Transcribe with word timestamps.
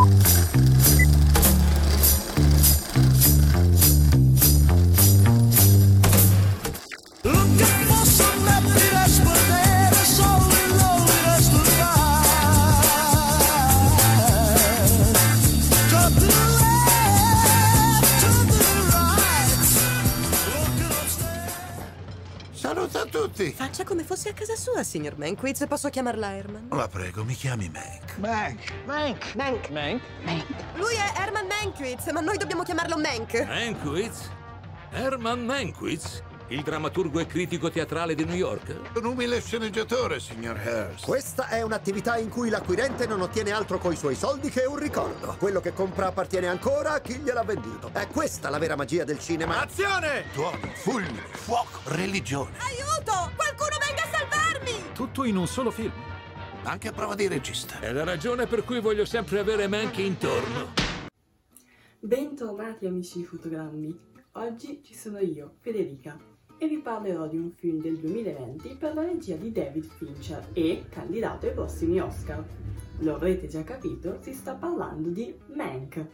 Thank 0.00 0.54
you. 0.56 0.79
Tutti. 23.40 23.52
Faccia 23.52 23.84
come 23.84 24.04
fosse 24.04 24.28
a 24.28 24.32
casa 24.32 24.54
sua, 24.54 24.82
signor 24.82 25.16
Manquitz. 25.16 25.64
Posso 25.66 25.88
chiamarla 25.88 26.34
Herman? 26.34 26.68
La 26.70 26.88
prego, 26.88 27.24
mi 27.24 27.34
chiami 27.34 27.70
Mank. 27.70 28.18
Mank. 28.18 28.84
Mank. 28.84 29.34
Mank. 29.34 29.70
Mank. 29.70 30.44
Lui 30.76 30.94
è 30.94 31.20
Herman 31.20 31.46
Manquitz, 31.46 32.10
ma 32.12 32.20
noi 32.20 32.36
dobbiamo 32.36 32.62
chiamarlo 32.62 32.98
Mank. 32.98 33.46
Mankiewicz? 33.46 34.28
Herman 34.90 35.44
Mankiewicz? 35.44 36.22
Il 36.50 36.62
drammaturgo 36.62 37.20
e 37.20 37.26
critico 37.26 37.70
teatrale 37.70 38.16
di 38.16 38.24
New 38.24 38.34
York? 38.34 38.96
Un 38.96 39.04
umile 39.04 39.40
sceneggiatore, 39.40 40.18
signor 40.18 40.56
Hurst. 40.56 41.04
Questa 41.04 41.46
è 41.46 41.62
un'attività 41.62 42.16
in 42.18 42.28
cui 42.28 42.48
l'acquirente 42.48 43.06
non 43.06 43.20
ottiene 43.20 43.52
altro 43.52 43.78
coi 43.78 43.94
suoi 43.94 44.16
soldi 44.16 44.50
che 44.50 44.64
un 44.64 44.76
ricordo. 44.76 45.36
Quello 45.38 45.60
che 45.60 45.72
compra 45.72 46.08
appartiene 46.08 46.48
ancora 46.48 46.94
a 46.94 47.00
chi 47.00 47.18
gliel'ha 47.18 47.44
venduto. 47.44 47.90
È 47.92 48.08
questa 48.08 48.50
la 48.50 48.58
vera 48.58 48.74
magia 48.74 49.04
del 49.04 49.20
cinema. 49.20 49.60
Azione! 49.60 50.24
Tuoni, 50.32 50.72
fulmini, 50.74 51.20
fuoco, 51.30 51.82
religione. 51.84 52.56
Aiuto! 52.58 53.30
Qualcuno 53.36 53.76
venga 53.86 54.02
a 54.02 54.18
salvarmi! 54.18 54.92
Tutto 54.92 55.22
in 55.22 55.36
un 55.36 55.46
solo 55.46 55.70
film. 55.70 55.92
Anche 56.64 56.88
a 56.88 56.92
prova 56.92 57.14
di 57.14 57.28
regista. 57.28 57.78
È 57.78 57.92
la 57.92 58.02
ragione 58.02 58.48
per 58.48 58.64
cui 58.64 58.80
voglio 58.80 59.04
sempre 59.04 59.38
avere 59.38 59.68
Mank 59.68 59.98
intorno. 59.98 60.72
Bentornati 62.00 62.86
amici 62.86 63.18
di 63.18 63.24
Fotogrammi. 63.24 64.08
Oggi 64.32 64.80
ci 64.84 64.94
sono 64.94 65.18
io, 65.18 65.56
Federica, 65.60 66.16
e 66.62 66.68
vi 66.68 66.76
parlerò 66.76 67.26
di 67.26 67.38
un 67.38 67.52
film 67.52 67.80
del 67.80 67.96
2020 67.96 68.76
per 68.78 68.92
la 68.92 69.02
regia 69.02 69.34
di 69.34 69.50
David 69.50 69.86
Fincher 69.96 70.46
e 70.52 70.84
candidato 70.90 71.46
ai 71.46 71.54
prossimi 71.54 71.98
Oscar. 72.00 72.44
Lo 72.98 73.14
avrete 73.14 73.48
già 73.48 73.64
capito, 73.64 74.18
si 74.20 74.34
sta 74.34 74.52
parlando 74.52 75.08
di 75.08 75.34
Mank. 75.54 76.04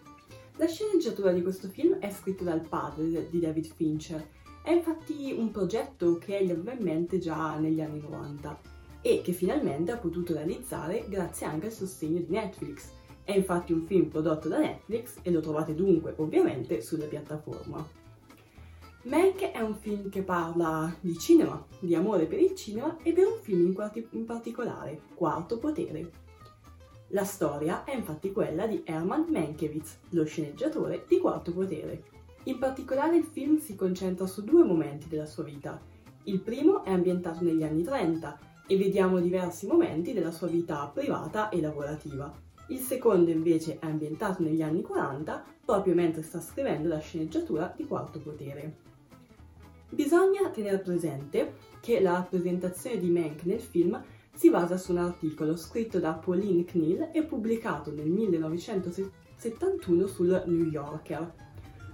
La 0.54 0.68
sceneggiatura 0.68 1.32
di 1.32 1.42
questo 1.42 1.66
film 1.66 1.98
è 1.98 2.12
scritta 2.12 2.44
dal 2.44 2.60
padre 2.60 3.28
di 3.28 3.40
David 3.40 3.66
Fincher. 3.74 4.24
È 4.62 4.70
infatti 4.70 5.34
un 5.36 5.50
progetto 5.50 6.16
che 6.18 6.38
egli 6.38 6.52
aveva 6.52 6.72
in 6.72 6.82
mente 6.84 7.18
già 7.18 7.58
negli 7.58 7.80
anni 7.80 7.98
90 7.98 8.60
e 9.02 9.22
che 9.22 9.32
finalmente 9.32 9.90
ha 9.90 9.96
potuto 9.96 10.32
realizzare 10.32 11.06
grazie 11.08 11.46
anche 11.46 11.66
al 11.66 11.72
sostegno 11.72 12.20
di 12.20 12.30
Netflix. 12.30 12.90
È 13.24 13.34
infatti 13.34 13.72
un 13.72 13.82
film 13.82 14.06
prodotto 14.06 14.46
da 14.46 14.58
Netflix 14.58 15.16
e 15.22 15.32
lo 15.32 15.40
trovate 15.40 15.74
dunque 15.74 16.14
ovviamente 16.18 16.80
sulla 16.82 17.06
piattaforma. 17.06 18.05
Mank 19.06 19.52
è 19.52 19.60
un 19.60 19.76
film 19.76 20.08
che 20.08 20.22
parla 20.22 20.92
di 20.98 21.16
cinema, 21.16 21.64
di 21.78 21.94
amore 21.94 22.26
per 22.26 22.40
il 22.40 22.56
cinema 22.56 22.96
e 23.04 23.12
per 23.12 23.24
un 23.24 23.38
film 23.40 23.66
in, 23.66 23.72
quarti- 23.72 24.04
in 24.10 24.24
particolare, 24.24 25.00
Quarto 25.14 25.58
Potere. 25.58 26.10
La 27.10 27.22
storia 27.22 27.84
è 27.84 27.94
infatti 27.94 28.32
quella 28.32 28.66
di 28.66 28.82
Herman 28.84 29.26
Mankiewicz, 29.28 29.98
lo 30.08 30.24
sceneggiatore 30.24 31.04
di 31.06 31.18
Quarto 31.18 31.52
Potere. 31.52 32.02
In 32.44 32.58
particolare 32.58 33.16
il 33.16 33.22
film 33.22 33.58
si 33.60 33.76
concentra 33.76 34.26
su 34.26 34.42
due 34.42 34.64
momenti 34.64 35.06
della 35.06 35.26
sua 35.26 35.44
vita. 35.44 35.80
Il 36.24 36.40
primo 36.40 36.82
è 36.82 36.90
ambientato 36.90 37.44
negli 37.44 37.62
anni 37.62 37.84
30 37.84 38.38
e 38.66 38.76
vediamo 38.76 39.20
diversi 39.20 39.68
momenti 39.68 40.14
della 40.14 40.32
sua 40.32 40.48
vita 40.48 40.84
privata 40.92 41.48
e 41.50 41.60
lavorativa. 41.60 42.34
Il 42.70 42.80
secondo 42.80 43.30
invece 43.30 43.78
è 43.78 43.86
ambientato 43.86 44.42
negli 44.42 44.62
anni 44.62 44.82
40, 44.82 45.44
proprio 45.64 45.94
mentre 45.94 46.22
sta 46.22 46.40
scrivendo 46.40 46.88
la 46.88 46.98
sceneggiatura 46.98 47.72
di 47.76 47.86
Quarto 47.86 48.18
Potere. 48.18 48.94
Bisogna 49.88 50.50
tenere 50.50 50.78
presente 50.78 51.54
che 51.80 52.00
la 52.00 52.12
rappresentazione 52.12 52.98
di 52.98 53.08
Mank 53.08 53.44
nel 53.44 53.60
film 53.60 54.02
si 54.34 54.50
basa 54.50 54.76
su 54.76 54.90
un 54.90 54.98
articolo 54.98 55.56
scritto 55.56 56.00
da 56.00 56.14
Pauline 56.14 56.64
Knill 56.64 57.10
e 57.12 57.22
pubblicato 57.22 57.92
nel 57.92 58.08
1971 58.08 60.06
sul 60.06 60.42
New 60.46 60.66
Yorker. 60.66 61.32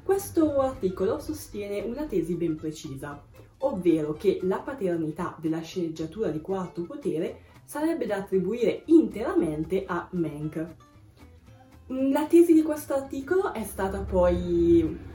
Questo 0.02 0.58
articolo 0.60 1.20
sostiene 1.20 1.82
una 1.82 2.06
tesi 2.06 2.34
ben 2.34 2.56
precisa, 2.56 3.22
ovvero 3.58 4.14
che 4.14 4.40
la 4.42 4.58
paternità 4.58 5.36
della 5.38 5.60
sceneggiatura 5.60 6.30
di 6.30 6.40
Quarto 6.40 6.82
Potere 6.82 7.42
sarebbe 7.64 8.06
da 8.06 8.16
attribuire 8.16 8.82
interamente 8.86 9.84
a 9.86 10.08
Mank. 10.12 10.74
La 11.86 12.26
tesi 12.26 12.54
di 12.54 12.62
questo 12.62 12.94
articolo 12.94 13.52
è 13.52 13.62
stata 13.64 14.00
poi 14.00 15.10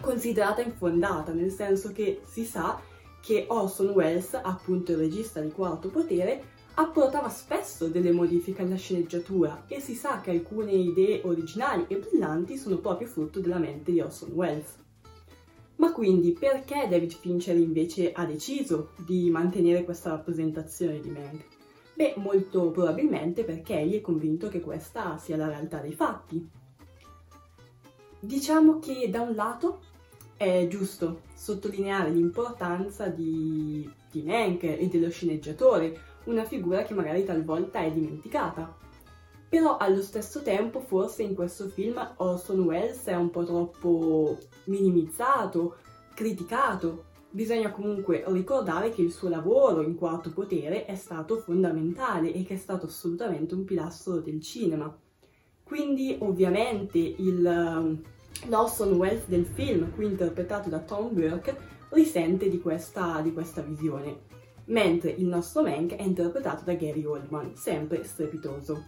considerata 0.00 0.62
infondata, 0.62 1.32
nel 1.32 1.50
senso 1.50 1.92
che 1.92 2.20
si 2.24 2.44
sa 2.44 2.80
che 3.20 3.46
Orson 3.48 3.90
Welles, 3.90 4.34
appunto 4.34 4.92
il 4.92 4.98
regista 4.98 5.40
di 5.40 5.50
Quarto 5.50 5.88
Potere, 5.88 6.56
apportava 6.74 7.28
spesso 7.28 7.88
delle 7.88 8.12
modifiche 8.12 8.62
alla 8.62 8.76
sceneggiatura 8.76 9.64
e 9.66 9.80
si 9.80 9.94
sa 9.94 10.20
che 10.20 10.30
alcune 10.30 10.72
idee 10.72 11.22
originali 11.24 11.84
e 11.88 11.96
brillanti 11.96 12.56
sono 12.56 12.78
proprio 12.78 13.08
frutto 13.08 13.40
della 13.40 13.58
mente 13.58 13.90
di 13.90 14.00
Orson 14.00 14.30
Welles. 14.32 14.76
Ma 15.76 15.92
quindi 15.92 16.32
perché 16.32 16.86
David 16.88 17.12
Fincher 17.12 17.56
invece 17.56 18.12
ha 18.12 18.24
deciso 18.24 18.90
di 19.04 19.30
mantenere 19.30 19.84
questa 19.84 20.10
rappresentazione 20.10 21.00
di 21.00 21.10
Mank? 21.10 21.44
Beh, 21.94 22.14
molto 22.16 22.70
probabilmente 22.70 23.44
perché 23.44 23.78
egli 23.78 23.96
è 23.96 24.00
convinto 24.00 24.48
che 24.48 24.60
questa 24.60 25.18
sia 25.18 25.36
la 25.36 25.48
realtà 25.48 25.78
dei 25.78 25.92
fatti. 25.92 26.48
Diciamo 28.20 28.80
che 28.80 29.08
da 29.10 29.20
un 29.20 29.34
lato 29.36 29.80
è 30.36 30.66
giusto 30.68 31.22
sottolineare 31.34 32.10
l'importanza 32.10 33.06
di, 33.06 33.88
di 34.10 34.22
Mank 34.22 34.64
e 34.64 34.88
dello 34.90 35.08
sceneggiatore, 35.08 36.00
una 36.24 36.44
figura 36.44 36.82
che 36.82 36.94
magari 36.94 37.24
talvolta 37.24 37.80
è 37.80 37.92
dimenticata. 37.92 38.76
Però 39.48 39.76
allo 39.76 40.02
stesso 40.02 40.42
tempo 40.42 40.80
forse 40.80 41.22
in 41.22 41.34
questo 41.34 41.68
film 41.68 42.14
Orson 42.16 42.60
Welles 42.60 43.04
è 43.04 43.14
un 43.14 43.30
po' 43.30 43.44
troppo 43.44 44.36
minimizzato, 44.64 45.76
criticato. 46.12 47.04
Bisogna 47.30 47.70
comunque 47.70 48.24
ricordare 48.26 48.90
che 48.90 49.02
il 49.02 49.12
suo 49.12 49.28
lavoro 49.28 49.82
in 49.82 49.94
quarto 49.94 50.32
potere 50.32 50.86
è 50.86 50.96
stato 50.96 51.36
fondamentale 51.36 52.32
e 52.32 52.42
che 52.44 52.54
è 52.54 52.58
stato 52.58 52.86
assolutamente 52.86 53.54
un 53.54 53.64
pilastro 53.64 54.18
del 54.18 54.42
cinema. 54.42 54.94
Quindi 55.68 56.16
ovviamente 56.20 56.96
il, 56.96 58.00
l'Orson 58.46 58.92
Welles 58.94 59.26
del 59.26 59.44
film, 59.44 59.92
qui 59.92 60.06
interpretato 60.06 60.70
da 60.70 60.78
Tom 60.78 61.12
Burke, 61.12 61.54
risente 61.90 62.48
di 62.48 62.58
questa, 62.58 63.20
di 63.20 63.34
questa 63.34 63.60
visione, 63.60 64.20
mentre 64.64 65.10
il 65.10 65.26
nostro 65.26 65.60
Mank 65.60 65.94
è 65.94 66.02
interpretato 66.02 66.64
da 66.64 66.72
Gary 66.72 67.04
Oldman, 67.04 67.54
sempre 67.54 68.02
strepitoso. 68.04 68.86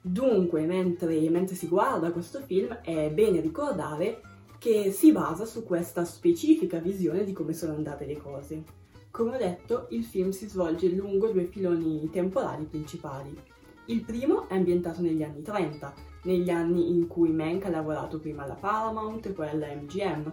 Dunque, 0.00 0.66
mentre, 0.66 1.30
mentre 1.30 1.54
si 1.54 1.68
guarda 1.68 2.10
questo 2.10 2.40
film, 2.40 2.74
è 2.82 3.12
bene 3.12 3.40
ricordare 3.40 4.20
che 4.58 4.90
si 4.90 5.12
basa 5.12 5.44
su 5.44 5.62
questa 5.62 6.04
specifica 6.04 6.78
visione 6.78 7.22
di 7.22 7.32
come 7.32 7.52
sono 7.52 7.74
andate 7.74 8.04
le 8.04 8.16
cose. 8.16 8.64
Come 9.12 9.36
ho 9.36 9.38
detto, 9.38 9.86
il 9.90 10.02
film 10.02 10.30
si 10.30 10.48
svolge 10.48 10.88
lungo 10.88 11.28
due 11.28 11.44
filoni 11.44 12.10
temporali 12.10 12.64
principali. 12.64 13.52
Il 13.86 14.02
primo 14.02 14.48
è 14.48 14.54
ambientato 14.54 15.02
negli 15.02 15.22
anni 15.22 15.42
30, 15.42 15.92
negli 16.22 16.48
anni 16.48 16.88
in 16.88 17.06
cui 17.06 17.30
Mank 17.30 17.66
ha 17.66 17.70
lavorato 17.70 18.18
prima 18.18 18.44
alla 18.44 18.54
Paramount 18.54 19.26
e 19.26 19.30
poi 19.30 19.48
alla 19.48 19.66
MGM, 19.66 20.32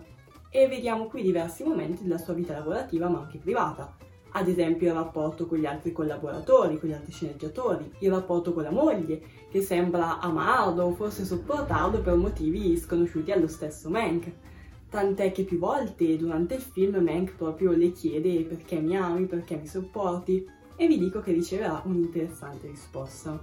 e 0.50 0.68
vediamo 0.70 1.08
qui 1.08 1.22
diversi 1.22 1.64
momenti 1.64 2.04
della 2.04 2.18
sua 2.18 2.34
vita 2.34 2.54
lavorativa 2.54 3.10
ma 3.10 3.20
anche 3.20 3.40
privata, 3.40 3.94
ad 4.32 4.48
esempio 4.48 4.88
il 4.88 4.94
rapporto 4.94 5.48
con 5.48 5.58
gli 5.58 5.66
altri 5.66 5.92
collaboratori, 5.92 6.80
con 6.80 6.88
gli 6.88 6.94
altri 6.94 7.12
sceneggiatori, 7.12 7.92
il 8.00 8.10
rapporto 8.10 8.54
con 8.54 8.64
la 8.64 8.72
moglie, 8.72 9.22
che 9.50 9.62
sembra 9.62 10.20
amarlo 10.20 10.86
o 10.86 10.94
forse 10.94 11.26
sopportarlo 11.26 12.00
per 12.00 12.16
motivi 12.16 12.78
sconosciuti 12.78 13.34
allo 13.34 13.48
stesso 13.48 13.90
Mank. 13.90 14.32
Tant'è 14.90 15.34
che 15.34 15.44
più 15.44 15.58
volte 15.58 16.16
durante 16.16 16.56
il 16.56 16.62
film 16.62 17.04
Mank 17.04 17.36
proprio 17.36 17.72
le 17.72 17.92
chiede 17.92 18.44
perché 18.44 18.80
mi 18.80 18.96
ami, 18.96 19.26
perché 19.26 19.58
mi 19.58 19.68
sopporti, 19.68 20.60
e 20.82 20.88
vi 20.88 20.98
dico 20.98 21.20
che 21.20 21.32
riceverà 21.32 21.80
un'interessante 21.86 22.66
risposta. 22.66 23.40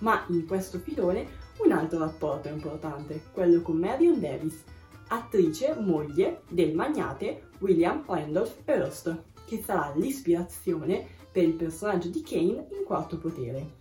Ma 0.00 0.24
in 0.30 0.46
questo 0.46 0.80
filone 0.80 1.24
un 1.58 1.70
altro 1.70 2.00
rapporto 2.00 2.48
importante, 2.48 3.22
quello 3.30 3.62
con 3.62 3.76
Marion 3.76 4.18
Davis, 4.18 4.64
attrice 5.06 5.76
moglie 5.78 6.42
del 6.48 6.74
magnate 6.74 7.50
William 7.60 8.02
Randolph 8.04 8.62
Hearst, 8.64 9.16
che 9.44 9.62
sarà 9.62 9.92
l'ispirazione 9.94 11.06
per 11.30 11.44
il 11.44 11.54
personaggio 11.54 12.08
di 12.08 12.22
Kane 12.22 12.66
in 12.72 12.82
Quarto 12.84 13.16
Potere. 13.18 13.74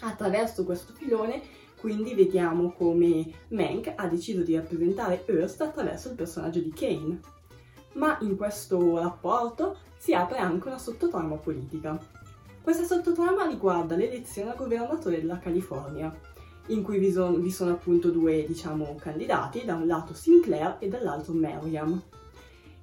Attraverso 0.00 0.64
questo 0.64 0.94
filone 0.94 1.40
quindi 1.78 2.14
vediamo 2.14 2.72
come 2.72 3.24
Mank 3.50 3.92
ha 3.94 4.08
deciso 4.08 4.42
di 4.42 4.56
rappresentare 4.56 5.22
Hearst 5.26 5.60
attraverso 5.60 6.08
il 6.08 6.16
personaggio 6.16 6.58
di 6.58 6.72
Kane. 6.72 7.20
Ma 7.96 8.16
in 8.20 8.36
questo 8.36 8.98
rapporto 8.98 9.76
si 9.96 10.14
apre 10.14 10.38
anche 10.38 10.68
una 10.68 10.78
sottotrama 10.78 11.36
politica. 11.36 11.98
Questa 12.62 12.84
sottotrama 12.84 13.46
riguarda 13.46 13.96
l'elezione 13.96 14.50
a 14.50 14.54
governatore 14.54 15.20
della 15.20 15.38
California 15.38 16.14
in 16.68 16.82
cui 16.82 16.98
vi 16.98 17.12
sono, 17.12 17.36
vi 17.36 17.50
sono 17.50 17.72
appunto 17.72 18.10
due, 18.10 18.44
diciamo, 18.46 18.96
candidati, 18.98 19.64
da 19.64 19.76
un 19.76 19.86
lato 19.86 20.14
Sinclair 20.14 20.76
e 20.78 20.88
dall'altro 20.88 21.32
Merriam. 21.32 22.02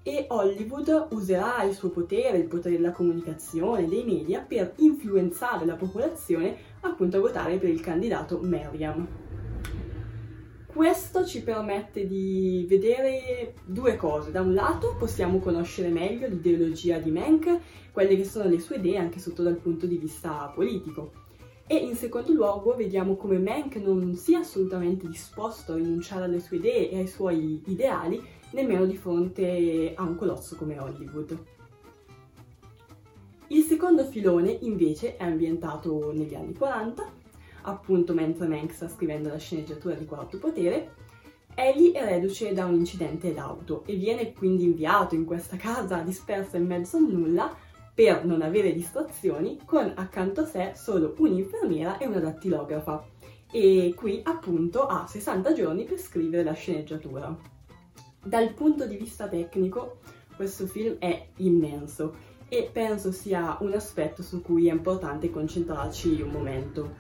E 0.02 0.26
Hollywood 0.30 1.08
userà 1.12 1.64
il 1.64 1.74
suo 1.74 1.90
potere, 1.90 2.38
il 2.38 2.48
potere 2.48 2.76
della 2.76 2.92
comunicazione, 2.92 3.88
dei 3.88 4.04
media, 4.04 4.40
per 4.40 4.74
influenzare 4.78 5.66
la 5.66 5.76
popolazione 5.76 6.56
appunto 6.82 7.18
a 7.18 7.22
votare 7.22 7.58
per 7.58 7.70
il 7.70 7.82
candidato 7.82 8.40
Merriam. 8.42 9.08
Questo 10.74 11.24
ci 11.24 11.44
permette 11.44 12.08
di 12.08 12.66
vedere 12.68 13.54
due 13.64 13.96
cose. 13.96 14.32
Da 14.32 14.42
un 14.42 14.56
lato 14.56 14.96
possiamo 14.98 15.38
conoscere 15.38 15.90
meglio 15.90 16.28
l'ideologia 16.28 16.98
di 16.98 17.12
Menck, 17.12 17.60
quelle 17.92 18.16
che 18.16 18.26
sono 18.26 18.50
le 18.50 18.60
sue 18.60 18.78
idee 18.78 18.98
anche 18.98 19.20
sotto 19.20 19.44
dal 19.44 19.58
punto 19.58 19.86
di 19.86 20.00
vista 20.00 20.52
politico. 20.54 21.12
E 21.68 21.76
in 21.76 21.96
secondo 21.96 22.34
luogo 22.34 22.74
vediamo 22.74 23.16
come 23.16 23.38
Menck 23.38 23.76
non 23.76 24.16
sia 24.16 24.40
assolutamente 24.40 25.08
disposto 25.08 25.74
a 25.74 25.76
rinunciare 25.76 26.24
alle 26.24 26.40
sue 26.40 26.58
idee 26.58 26.90
e 26.90 26.98
ai 26.98 27.08
suoi 27.08 27.62
ideali, 27.68 28.20
nemmeno 28.54 28.86
di 28.86 28.98
fronte 28.98 29.94
a 29.96 30.02
un 30.02 30.16
colosso 30.16 30.56
come 30.56 30.80
Hollywood. 30.80 31.38
Il 33.50 33.62
secondo 33.62 34.06
filone 34.06 34.58
invece 34.62 35.18
è 35.18 35.24
ambientato 35.24 36.12
negli 36.14 36.34
anni 36.34 36.56
40 36.56 37.22
appunto 37.64 38.14
mentre 38.14 38.48
Mank 38.48 38.72
sta 38.72 38.88
scrivendo 38.88 39.30
la 39.30 39.38
sceneggiatura 39.38 39.96
di 39.96 40.06
Quarto 40.06 40.38
Potere, 40.38 40.94
Ellie 41.56 41.92
è 41.92 42.04
reduce 42.04 42.54
da 42.54 42.66
un 42.66 42.76
incidente 42.76 43.34
d'auto 43.34 43.84
e 43.86 43.96
viene 43.96 44.34
quindi 44.34 44.64
inviato 44.64 45.16
in 45.16 45.26
questa 45.26 45.56
casa 45.56 46.00
dispersa 46.00 46.58
in 46.58 46.66
mezzo 46.66 46.98
al 46.98 47.04
nulla 47.04 47.56
per 47.94 48.26
non 48.26 48.42
avere 48.42 48.74
distrazioni 48.74 49.60
con 49.64 49.92
accanto 49.96 50.42
a 50.42 50.46
sé 50.46 50.72
solo 50.76 51.14
un'infermiera 51.18 52.00
e 52.00 52.08
una 52.08 52.20
dattilografa 52.20 53.06
e 53.52 53.94
qui 53.96 54.22
appunto 54.24 54.88
ha 54.88 55.06
60 55.06 55.54
giorni 55.54 55.84
per 55.84 56.00
scrivere 56.00 56.44
la 56.44 56.54
sceneggiatura. 56.54 57.38
Dal 58.24 58.54
punto 58.54 58.88
di 58.88 58.98
vista 58.98 59.28
tecnico 59.28 60.00
questo 60.36 60.66
film 60.66 60.96
è 60.98 61.28
immenso 61.38 62.32
e 62.50 62.70
penso 62.72 63.12
sia 63.12 63.58
un 63.62 63.74
aspetto 63.74 64.24
su 64.24 64.42
cui 64.42 64.70
è 64.70 64.72
importante 64.72 65.30
concentrarci 65.30 66.22
un 66.22 66.30
momento. 66.30 66.96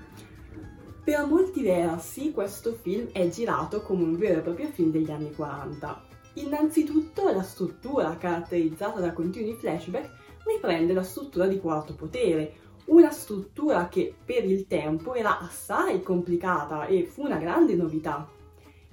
Per 1.03 1.25
molti 1.25 1.61
versi 1.63 2.31
questo 2.31 2.71
film 2.81 3.09
è 3.11 3.27
girato 3.27 3.81
come 3.81 4.03
un 4.03 4.15
vero 4.15 4.39
e 4.39 4.41
proprio 4.41 4.69
film 4.69 4.89
degli 4.89 5.11
anni 5.11 5.33
40. 5.33 6.01
Innanzitutto 6.35 7.29
la 7.29 7.41
struttura 7.41 8.15
caratterizzata 8.15 9.01
da 9.01 9.11
continui 9.11 9.53
flashback 9.53 10.09
riprende 10.45 10.93
la 10.93 11.03
struttura 11.03 11.45
di 11.45 11.59
Quarto 11.59 11.93
Potere, 11.93 12.53
una 12.85 13.11
struttura 13.11 13.89
che 13.89 14.15
per 14.23 14.45
il 14.45 14.65
tempo 14.65 15.13
era 15.13 15.39
assai 15.39 16.01
complicata 16.01 16.85
e 16.85 17.03
fu 17.03 17.25
una 17.25 17.37
grande 17.37 17.75
novità. 17.75 18.25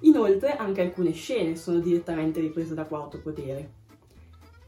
Inoltre 0.01 0.57
anche 0.57 0.81
alcune 0.81 1.13
scene 1.13 1.55
sono 1.55 1.79
direttamente 1.79 2.41
riprese 2.41 2.73
da 2.73 2.83
Quarto 2.83 3.21
Potere. 3.21 3.79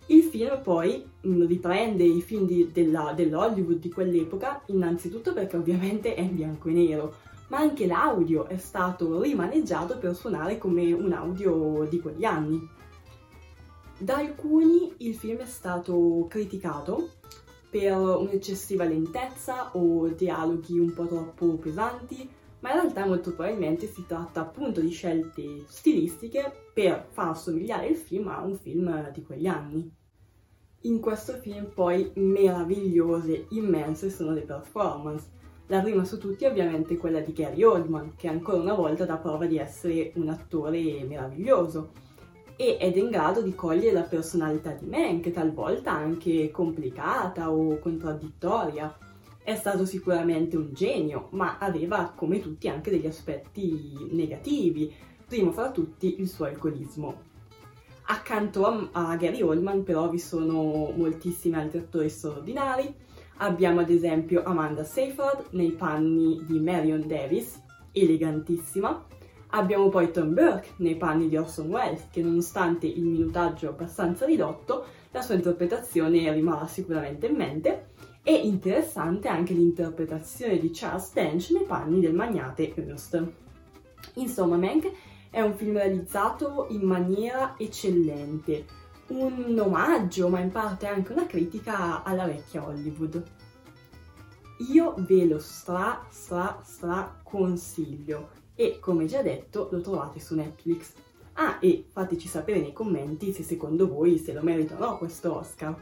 Il 0.05 0.23
film 0.23 0.61
poi 0.61 1.05
mm, 1.27 1.45
riprende 1.45 2.05
i 2.05 2.21
film 2.21 2.45
di, 2.45 2.69
della, 2.71 3.11
dell'Hollywood 3.13 3.79
di 3.79 3.89
quell'epoca, 3.89 4.61
innanzitutto 4.67 5.33
perché 5.33 5.57
ovviamente 5.57 6.13
è 6.15 6.23
bianco 6.23 6.69
e 6.69 6.71
nero, 6.71 7.31
ma 7.47 7.59
anche 7.59 7.85
l'audio 7.85 8.47
è 8.47 8.57
stato 8.57 9.21
rimaneggiato 9.21 9.97
per 9.97 10.15
suonare 10.15 10.57
come 10.57 10.91
un 10.91 11.11
audio 11.11 11.85
di 11.89 11.99
quegli 11.99 12.25
anni. 12.25 12.67
Da 13.97 14.17
alcuni 14.17 14.93
il 14.97 15.15
film 15.15 15.39
è 15.39 15.45
stato 15.45 16.25
criticato 16.29 17.09
per 17.69 17.97
un'eccessiva 17.97 18.83
lentezza 18.83 19.75
o 19.75 20.07
dialoghi 20.09 20.77
un 20.77 20.93
po' 20.93 21.07
troppo 21.07 21.55
pesanti, 21.55 22.29
ma 22.59 22.71
in 22.71 22.81
realtà 22.81 23.05
molto 23.05 23.33
probabilmente 23.33 23.87
si 23.87 24.05
tratta 24.05 24.41
appunto 24.41 24.79
di 24.79 24.89
scelte 24.89 25.65
stilistiche 25.67 26.69
per 26.73 27.07
far 27.09 27.37
somigliare 27.37 27.87
il 27.87 27.95
film 27.95 28.27
a 28.27 28.41
un 28.41 28.55
film 28.57 29.11
di 29.11 29.23
quegli 29.23 29.47
anni. 29.47 29.91
In 30.81 30.99
questo 30.99 31.33
film 31.37 31.71
poi 31.73 32.11
meravigliose, 32.15 33.47
immense 33.49 34.09
sono 34.09 34.31
le 34.31 34.41
performance. 34.41 35.27
La 35.67 35.81
prima 35.81 36.03
su 36.03 36.17
tutti 36.17 36.43
è 36.43 36.49
ovviamente 36.49 36.97
quella 36.97 37.21
di 37.21 37.31
Gary 37.31 37.63
Oldman, 37.63 38.15
che 38.17 38.27
ancora 38.27 38.57
una 38.57 38.73
volta 38.73 39.05
dà 39.05 39.17
prova 39.17 39.45
di 39.45 39.57
essere 39.57 40.11
un 40.15 40.27
attore 40.27 41.03
meraviglioso 41.03 41.91
ed 42.55 42.95
in 42.95 43.09
grado 43.09 43.41
di 43.41 43.55
cogliere 43.55 43.93
la 43.93 44.03
personalità 44.03 44.71
di 44.71 44.85
Mank, 44.85 45.31
talvolta 45.31 45.91
anche 45.91 46.51
complicata 46.51 47.51
o 47.51 47.79
contraddittoria. 47.79 48.95
È 49.41 49.55
stato 49.55 49.85
sicuramente 49.85 50.55
un 50.55 50.73
genio, 50.73 51.27
ma 51.31 51.57
aveva 51.57 52.13
come 52.15 52.39
tutti 52.39 52.67
anche 52.67 52.89
degli 52.89 53.07
aspetti 53.07 54.07
negativi, 54.11 54.93
primo 55.25 55.51
fra 55.51 55.71
tutti 55.71 56.19
il 56.19 56.29
suo 56.29 56.45
alcolismo. 56.45 57.31
Accanto 58.05 58.65
a, 58.65 58.89
a 58.91 59.15
Gary 59.15 59.41
Oldman 59.41 59.83
però 59.83 60.09
vi 60.09 60.19
sono 60.19 60.91
moltissimi 60.95 61.55
altri 61.55 61.79
attori 61.79 62.09
straordinari, 62.09 62.93
Abbiamo 63.37 63.81
ad 63.81 63.89
esempio 63.89 64.43
Amanda 64.43 64.83
Seyfried 64.83 65.47
nei 65.51 65.71
panni 65.71 66.43
di 66.45 66.59
Marion 66.59 67.07
Davis, 67.07 67.61
elegantissima. 67.91 69.05
Abbiamo 69.55 69.89
poi 69.89 70.11
Tom 70.11 70.33
Burke 70.33 70.69
nei 70.77 70.95
panni 70.95 71.29
di 71.29 71.37
Orson 71.37 71.69
Welles, 71.69 72.07
che 72.11 72.21
nonostante 72.21 72.87
il 72.87 73.03
minutaggio 73.03 73.69
abbastanza 73.69 74.25
ridotto, 74.25 74.85
la 75.11 75.21
sua 75.21 75.35
interpretazione 75.35 76.31
rimarrà 76.31 76.65
sicuramente 76.67 77.27
in 77.27 77.35
mente. 77.35 77.87
E 78.23 78.33
interessante 78.33 79.27
anche 79.27 79.53
l'interpretazione 79.53 80.57
di 80.57 80.71
Charles 80.71 81.13
Dance 81.13 81.53
nei 81.53 81.65
panni 81.65 81.99
del 81.99 82.13
magnate 82.13 82.73
Ernst. 82.73 83.21
Insomma, 84.15 84.55
Mank 84.55 84.89
è 85.29 85.41
un 85.41 85.53
film 85.55 85.73
realizzato 85.73 86.67
in 86.69 86.81
maniera 86.81 87.55
eccellente, 87.57 88.65
un 89.07 89.57
omaggio, 89.59 90.29
ma 90.29 90.39
in 90.39 90.51
parte 90.51 90.87
anche 90.87 91.11
una 91.11 91.25
critica 91.25 92.03
alla 92.03 92.25
vecchia 92.25 92.65
Hollywood. 92.65 93.23
Io 94.71 94.93
ve 94.97 95.25
lo 95.25 95.39
stra, 95.39 96.05
stra, 96.09 96.61
stra 96.63 97.19
consiglio 97.23 98.29
e 98.55 98.79
come 98.79 99.05
già 99.05 99.21
detto 99.21 99.67
lo 99.71 99.81
trovate 99.81 100.19
su 100.19 100.35
Netflix. 100.35 100.93
Ah, 101.33 101.57
e 101.59 101.85
fateci 101.89 102.27
sapere 102.27 102.59
nei 102.59 102.73
commenti 102.73 103.33
se 103.33 103.43
secondo 103.43 103.87
voi 103.87 104.19
se 104.19 104.33
lo 104.33 104.41
merita 104.41 104.75
o 104.75 104.79
no 104.79 104.97
questo 104.97 105.35
Oscar. 105.35 105.75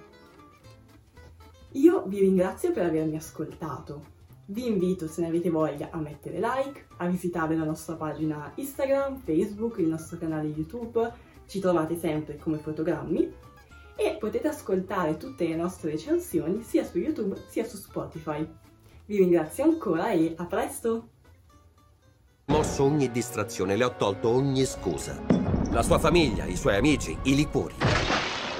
Io 1.74 2.04
vi 2.06 2.20
ringrazio 2.20 2.72
per 2.72 2.86
avermi 2.86 3.16
ascoltato. 3.16 4.20
Vi 4.46 4.66
invito, 4.66 5.08
se 5.08 5.22
ne 5.22 5.28
avete 5.28 5.50
voglia, 5.50 5.90
a 5.92 5.98
mettere 5.98 6.40
like, 6.40 6.88
a 6.98 7.08
visitare 7.08 7.56
la 7.56 7.63
nostra 7.63 7.96
pagina 7.96 8.51
Instagram, 8.56 9.18
Facebook, 9.18 9.78
il 9.78 9.88
nostro 9.88 10.18
canale 10.18 10.48
YouTube, 10.48 11.13
ci 11.51 11.60
trovate 11.60 12.00
sempre 12.00 12.38
come 12.38 12.60
fotogrammi 12.60 13.29
e 13.98 14.15
potete 14.17 14.48
ascoltare 14.48 15.17
tutte 15.17 15.46
le 15.46 15.55
nostre 15.55 15.91
recensioni 15.91 16.63
sia 16.63 16.86
su 16.86 16.98
YouTube 16.98 17.36
sia 17.50 17.65
su 17.65 17.75
Spotify. 17.75 18.48
Vi 19.05 19.17
ringrazio 19.17 19.65
ancora 19.65 20.12
e 20.12 20.34
a 20.38 20.46
presto! 20.46 21.10
Mosso 22.46 22.84
ogni 22.86 23.12
distrazione, 23.12 23.75
le 23.75 23.84
ho 23.84 23.96
tolto 23.98 24.29
ogni 24.29 24.63
scusa. 24.63 25.22
La 25.72 25.84
sua 25.84 26.00
famiglia, 26.00 26.46
i 26.46 26.55
suoi 26.55 26.77
amici, 26.77 27.17
i 27.24 27.36
liquori. 27.36 27.75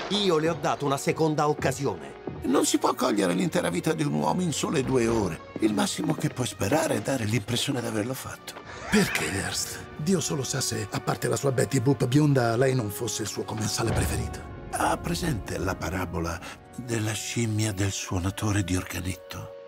Io 0.10 0.38
le 0.38 0.50
ho 0.50 0.58
dato 0.60 0.86
una 0.86 0.98
seconda 0.98 1.48
occasione. 1.48 2.21
Non 2.44 2.66
si 2.66 2.80
può 2.80 2.94
cogliere 2.96 3.34
l'intera 3.34 3.70
vita 3.70 3.94
di 3.94 4.04
un 4.04 4.14
uomo 4.14 4.42
in 4.42 4.52
sole 4.52 4.84
due 4.84 5.08
ore. 5.08 5.40
Il 5.60 5.74
massimo 5.74 6.14
che 6.16 6.30
puoi 6.30 6.48
sperare 6.48 6.96
è 6.96 7.02
dare 7.02 7.26
l'impressione 7.26 7.82
di 7.82 7.88
averlo 7.88 8.16
fatto. 8.16 8.54
Perché, 8.90 9.26
Hearst? 9.32 9.80
Dio 9.98 10.20
solo 10.20 10.44
sa 10.44 10.60
se, 10.60 10.88
a 10.90 11.00
parte 11.00 11.28
la 11.28 11.36
sua 11.36 11.52
Betty 11.52 11.80
Boop 11.80 12.08
bionda, 12.08 12.58
lei 12.58 12.74
non 12.74 12.90
fosse 12.90 13.22
il 13.22 13.28
suo 13.28 13.44
commensale 13.44 13.92
preferito. 13.92 14.40
Ha 14.72 14.98
presente 14.98 15.58
la 15.60 15.76
parabola 15.76 16.40
della 16.76 17.14
scimmia 17.14 17.72
del 17.74 17.92
suonatore 17.92 18.64
di 18.64 18.76
organetto? 18.76 19.60